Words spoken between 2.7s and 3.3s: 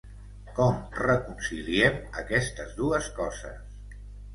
dues